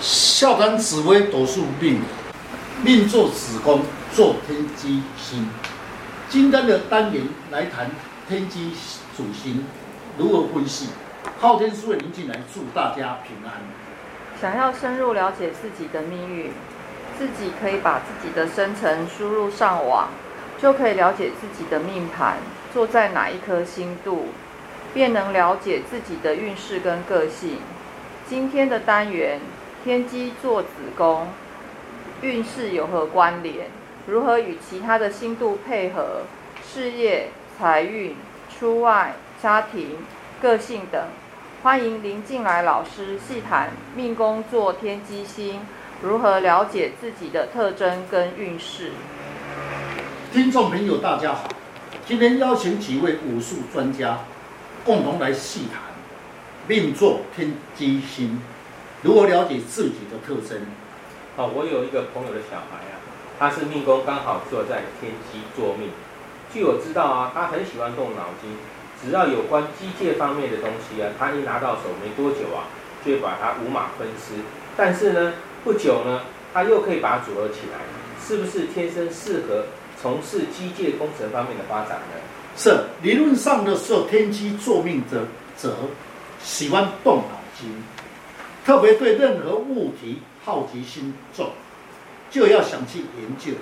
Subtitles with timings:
[0.00, 2.00] 孝感紫薇斗数命，
[2.82, 3.82] 命坐子宫，
[4.14, 5.46] 坐天机星。
[6.30, 7.90] 今天的单元来谈
[8.26, 8.72] 天机
[9.14, 9.66] 主星
[10.16, 10.88] 如何分析。
[11.38, 13.60] 昊天书院林进来祝大家平安。
[14.40, 16.50] 想要深入了解自己的命运，
[17.18, 20.08] 自己可以把自己的生辰输入上网，
[20.62, 22.38] 就可以了解自己的命盘
[22.72, 24.28] 坐在哪一颗星度，
[24.94, 27.58] 便能了解自己的运势跟个性。
[28.26, 29.38] 今天的单元。
[29.82, 31.28] 天机做子宫，
[32.20, 33.68] 运势有何关联？
[34.06, 36.22] 如何与其他的星度配合？
[36.62, 38.14] 事业、财运、
[38.50, 39.96] 出外、家庭、
[40.42, 41.02] 个性等。
[41.62, 45.60] 欢迎林进来老师细谈命宫坐天机星，
[46.02, 48.90] 如何了解自己的特征跟运势。
[50.30, 51.48] 听众朋友，大家好，
[52.06, 54.18] 今天邀请几位武术专家，
[54.84, 55.80] 共同来细谈
[56.68, 58.42] 命坐天机星。
[59.02, 60.60] 如何了解自己的特征？
[61.36, 63.00] 好，我有一个朋友的小孩啊，
[63.38, 65.88] 他是命宫刚好坐在天机坐命。
[66.52, 68.50] 据我知道啊，他很喜欢动脑筋，
[69.02, 72.68] 只要有关机械方面的东西啊，他一拿到手没多久啊，
[73.02, 74.34] 就会把它五马分尸。
[74.76, 75.32] 但是呢，
[75.64, 76.20] 不久呢，
[76.52, 77.78] 他又可以把它组合起来，
[78.22, 79.64] 是不是天生适合
[80.02, 82.20] 从事机械工程方面的发展呢？
[82.54, 85.24] 是，理论上的时候，天机坐命者
[85.56, 85.74] 则
[86.42, 87.72] 喜欢动脑筋。
[88.64, 91.50] 特别对任何物体好奇心重，
[92.30, 93.54] 就要想去研究；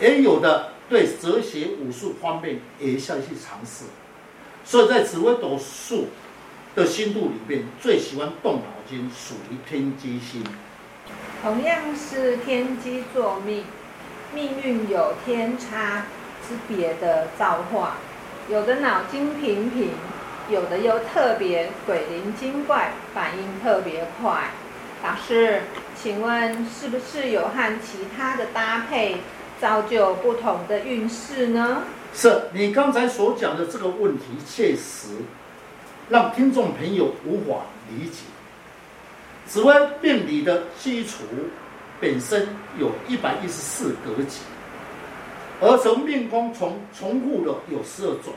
[0.00, 3.84] 也有的对哲学、武术方面也想去尝试。
[4.64, 6.08] 所以在紫微斗数
[6.74, 10.44] 的星度里面，最喜欢动脑筋属于天机星。
[11.42, 13.64] 同样是天机作命，
[14.34, 16.06] 命运有天差
[16.46, 17.96] 之别的造化，
[18.48, 19.90] 有的脑筋平平。
[20.50, 24.50] 有的又特别鬼灵精怪，反应特别快。
[25.02, 25.62] 老师，
[26.00, 29.16] 请问是不是有和其他的搭配，
[29.60, 31.82] 造就不同的运势呢？
[32.14, 35.08] 是你刚才所讲的这个问题，确实
[36.08, 38.24] 让听众朋友无法理解。
[39.46, 41.24] 紫微命理的基础
[42.00, 42.48] 本身
[42.78, 44.40] 有一百一十四格局，
[45.60, 48.32] 而从命宫重重复的有十二种。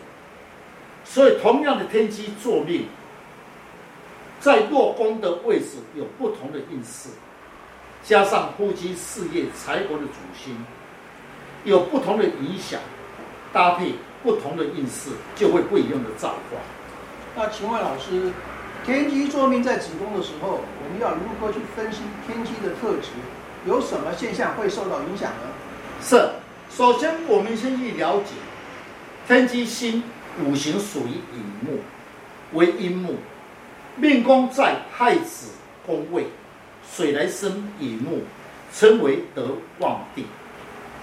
[1.10, 2.86] 所以，同样的天机坐命，
[4.40, 7.10] 在落宫的位置有不同的运势，
[8.04, 10.56] 加上夫妻、事业、财帛的主星，
[11.64, 12.80] 有不同的影响，
[13.52, 16.60] 搭配不同的运势，就会不一样的造化。
[17.36, 18.32] 那请问老师，
[18.86, 23.10] 天机坐命在子宫的时候，我们要如何去分析天机的特质？
[23.66, 25.48] 有什么现象会受到影响呢？
[26.02, 26.30] 是，
[26.70, 28.34] 首先我们先去了解
[29.26, 30.04] 天机星。
[30.44, 31.80] 五行属于乙木，
[32.54, 33.16] 为阴木，
[33.96, 35.50] 命宫在亥子
[35.86, 36.26] 宫位，
[36.94, 38.22] 水来生乙木，
[38.74, 39.48] 称为得
[39.80, 40.26] 旺地。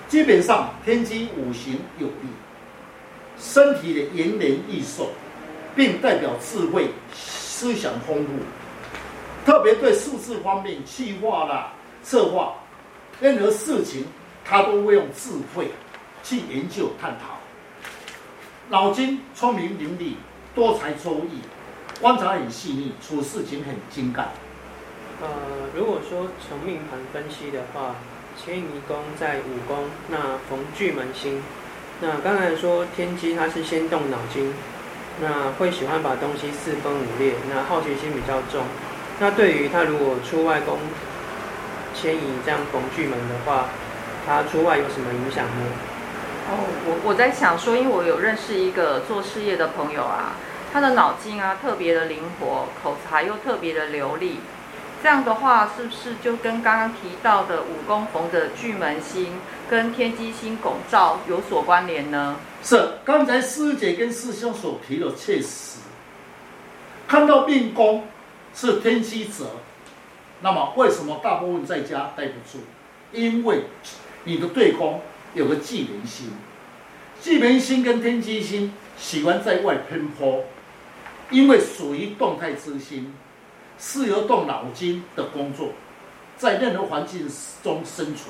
[0.09, 2.29] 基本上天机五行有利，
[3.39, 5.11] 身体的延年益寿，
[5.75, 8.31] 并代表智慧、思想丰富，
[9.45, 12.55] 特别对数字方面计划啦、策划
[13.21, 14.05] 任何事情，
[14.45, 15.69] 他都会用智慧
[16.23, 17.39] 去研究探讨。
[18.71, 20.15] 脑筋聪明伶俐，
[20.55, 21.41] 多才多艺，
[22.01, 24.31] 观察很细腻，处事情很精干。
[25.21, 25.29] 呃，
[25.77, 27.97] 如果说从命盘分析的话，
[28.43, 31.43] 迁移宫在五宫，那逢巨门星。
[32.01, 34.55] 那刚才说天机它是先动脑筋，
[35.21, 38.65] 那会喜欢把东西四分五裂，那好奇心比较重。
[39.21, 40.79] 那对于他如果出外宫
[41.95, 43.67] 迁移这样逢巨门的话，
[44.27, 45.67] 他出外有什么影响呢？
[46.57, 50.37] 我我在想说，因为我有认识一个做事业的朋友啊，
[50.73, 54.41] 他的脑筋啊特别的灵活，口才又特别的流利，
[55.03, 62.37] 这样的话是不是就跟刚刚提到的五宫逢的巨门星跟天机星拱照有所关联呢？
[62.63, 65.79] 是，刚才师姐跟师兄所提的确实，
[67.07, 68.07] 看到命宫
[68.55, 69.47] 是天机者，
[70.41, 72.63] 那么为什么大部分在家待不住？
[73.13, 73.65] 因为
[74.25, 75.01] 你的对宫。
[75.35, 76.31] 有个巨门星，
[77.21, 80.45] 巨门星跟天机星喜欢在外奔波，
[81.31, 83.13] 因为属于动态之星，
[83.79, 85.73] 适合动脑筋的工作，
[86.37, 87.29] 在任何环境
[87.65, 88.29] 中生存，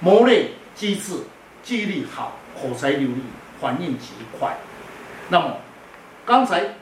[0.00, 1.14] 磨练机智，
[1.62, 3.22] 记忆力好，口才流利，
[3.60, 4.56] 反应极快。
[5.28, 5.58] 那么，
[6.26, 6.74] 刚才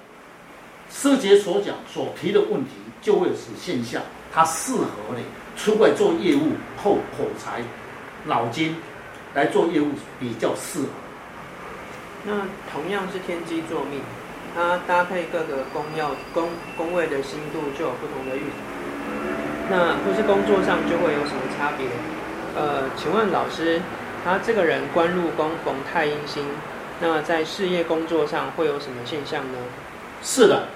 [0.91, 2.71] 师姐所讲所提的问题，
[3.03, 4.01] 就会是现象，
[4.33, 5.23] 它适合你
[5.55, 7.63] 出外做业务，后口才。
[8.25, 8.77] 脑筋
[9.35, 9.89] 来做业务
[10.19, 10.87] 比较适合。
[12.25, 12.33] 那
[12.73, 14.01] 同样是天机坐命，
[14.55, 18.43] 它搭配各个宫曜宫宫位的星度就有不同的运
[19.71, 21.87] 那或是工作上就会有什么差别？
[22.57, 23.81] 呃，请问老师，
[24.25, 26.45] 他这个人官禄宫逢太阴星，
[27.01, 29.59] 那在事业工作上会有什么现象呢？
[30.23, 30.67] 是的，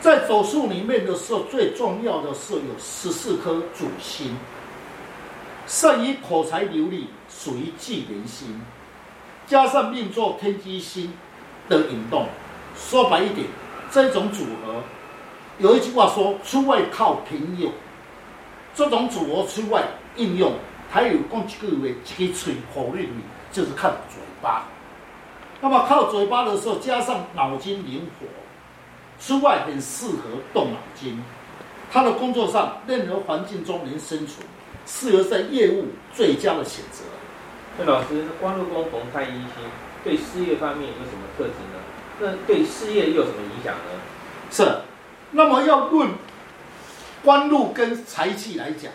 [0.00, 4.36] 在走数里面的时候，最重要的是有十四颗主星，
[5.66, 8.60] 善于口才流利，属于忌廉星，
[9.46, 11.12] 加上命座天机星
[11.68, 12.26] 的引动，
[12.76, 13.46] 说白一点，
[13.90, 14.82] 这种组合，
[15.58, 17.70] 有一句话说“出外靠朋友”，
[18.74, 19.82] 这种组合出外
[20.16, 20.52] 应用，
[20.90, 23.12] 还有讲几个月，几个嘴火力里，
[23.50, 24.64] 就是靠嘴巴。
[25.60, 28.26] 那么靠嘴巴的时候，加上脑筋灵活。
[29.20, 30.22] 出外很适合
[30.52, 31.22] 动脑筋，
[31.90, 34.44] 他的工作上任何环境中能生存，
[34.86, 37.04] 适合在业务最佳的选择。
[37.78, 39.50] 那老师，官禄宫逢太阴星，
[40.02, 41.80] 对事业方面有什么特质呢？
[42.20, 44.00] 那对事业又有什么影响呢？
[44.50, 44.80] 是，
[45.30, 46.10] 那么要论
[47.22, 48.92] 官禄跟财气来讲，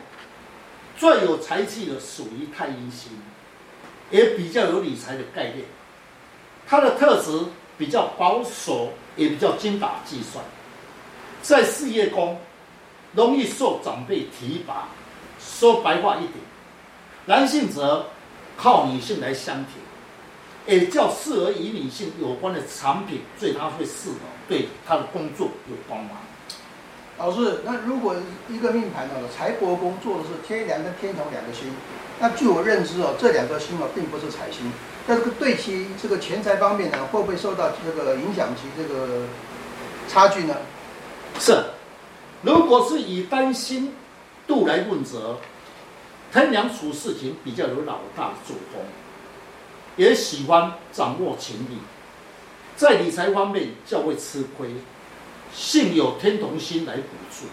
[0.97, 3.11] 最有财气的属于太阴星，
[4.11, 5.65] 也比较有理财的概念，
[6.67, 7.31] 它的特质
[7.77, 8.91] 比较保守。
[9.15, 10.41] 也比较精打细算，
[11.41, 12.39] 在事业宫
[13.13, 14.87] 容易受长辈提拔。
[15.39, 16.33] 说白话一点，
[17.25, 18.05] 男性则
[18.57, 19.75] 靠女性来相挺，
[20.65, 24.15] 也较适合与女性有关的产品，所以他会适合
[24.47, 26.09] 对他的工作有帮忙。
[27.17, 28.15] 老师，那如果
[28.47, 31.69] 一个命盘呢，财帛宫做的是天梁跟天同两个星，
[32.19, 34.71] 那据我认知哦，这两个星啊，并不是财星。
[35.05, 39.25] 那这个对其这个钱财方面呢，会不会受到这个影响其这个
[40.07, 40.55] 差距呢？
[41.39, 41.61] 是，
[42.41, 43.91] 如果是以单星
[44.49, 45.37] 度来问责，
[46.33, 48.81] 天梁处事情比较有老大的作风，
[49.95, 51.77] 也喜欢掌握权力，
[52.75, 54.71] 在理财方面较为吃亏，
[55.53, 57.45] 幸有天同星来辅助，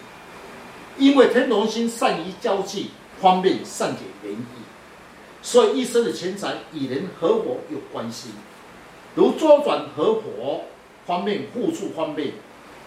[0.97, 2.89] 因为天同星善于交际
[3.21, 4.45] 方面善解人意。
[5.43, 8.29] 所以一生的钱财与人合伙有关系，
[9.13, 10.61] 如周转合伙
[11.05, 12.33] 方面、互助方面、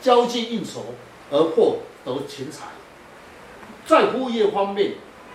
[0.03, 0.87] 交际应酬
[1.31, 2.67] 而获得钱财，
[3.91, 4.93] 在物业方面，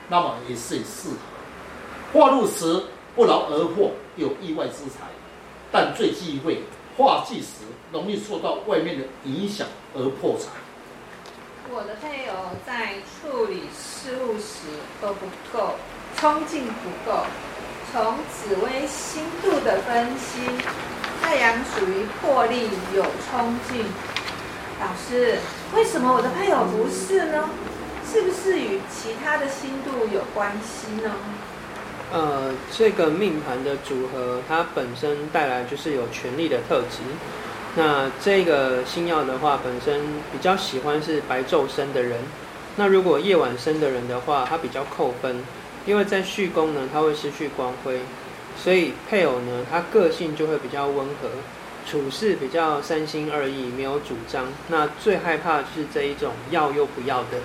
[0.07, 2.17] 那么也是很适合。
[2.17, 5.01] 化禄时不劳而获，有意外之财，
[5.73, 6.63] 但最忌讳
[6.95, 10.51] 化忌时容易受到外面的影响而破财。
[11.69, 15.73] 我的配偶在处理事务时都不够。
[16.15, 17.25] 冲劲不够。
[17.91, 20.39] 从紫微星度的分析，
[21.21, 23.83] 太阳属于魄力，有冲劲。
[24.79, 25.39] 老师，
[25.75, 27.49] 为什么我的配偶不是呢？
[28.15, 31.11] 是不是与其他的星度有关系呢？
[32.13, 36.99] 呃，这个命盘的组合，它本身带来就是有权力的特质。
[37.75, 39.99] 那这个星曜的话，本身
[40.31, 42.21] 比较喜欢是白昼生的人。
[42.77, 45.41] 那如果夜晚生的人的话，他比较扣分。
[45.85, 47.99] 因为在续宫呢，他会失去光辉，
[48.57, 51.27] 所以配偶呢，他个性就会比较温和，
[51.85, 54.45] 处事比较三心二意，没有主张。
[54.69, 57.39] 那最害怕的是这一种要又不要的。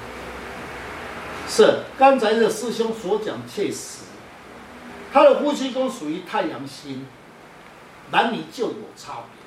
[1.50, 4.04] 是刚才的师兄所讲确实，
[5.12, 7.04] 他的夫妻宫属于太阳星，
[8.12, 9.40] 男女就有差别。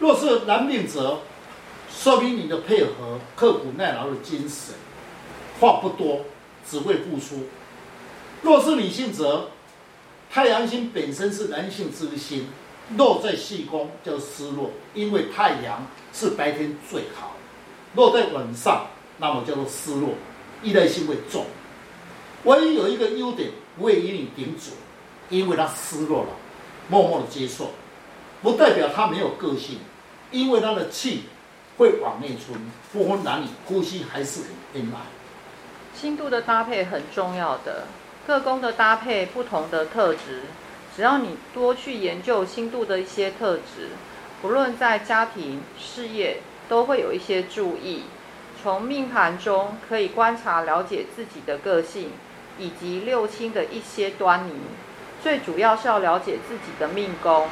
[0.00, 1.18] 若是男命则，
[1.94, 4.74] 说明你的配合刻苦耐劳的精神，
[5.60, 6.22] 话不多。
[6.64, 7.48] 只会付出。
[8.40, 9.48] 若是女性则，
[10.30, 12.46] 太阳星本身是男性之星，
[12.96, 17.32] 落在细宫叫失落，因为太阳是白天最好，
[17.96, 18.86] 落在晚上，
[19.18, 20.10] 那么叫做失落，
[20.62, 21.46] 依赖性会重。
[22.44, 24.74] 唯一有一个优点，不会与你顶嘴，
[25.28, 26.28] 因为他失落了，
[26.88, 27.70] 默默的接受，
[28.42, 29.78] 不代表他没有个性，
[30.30, 31.24] 因为他的气
[31.78, 32.58] 会往内存，
[32.92, 34.98] 不分男女，呼吸还是很恩爱。
[35.94, 37.86] 星度的搭配很重要的，
[38.26, 40.42] 各宫的搭配不同的特质，
[40.96, 43.90] 只要你多去研究星度的一些特质，
[44.40, 46.38] 不论在家庭、事业，
[46.68, 48.02] 都会有一些注意。
[48.62, 52.12] 从命盘中可以观察了解自己的个性，
[52.58, 54.52] 以及六亲的一些端倪。
[55.22, 57.48] 最主要是要了解自己的命宫，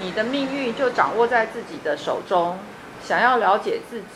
[0.00, 2.58] 你的命运就掌握在自己的手中。
[3.02, 4.06] 想要了解自己。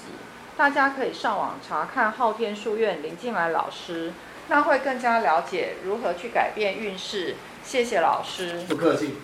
[0.54, 4.12] 大家可以上网查看昊天书院林进来老师，
[4.48, 7.36] 那会更加了解如何去改变运势。
[7.64, 9.14] 谢谢老师，不客气。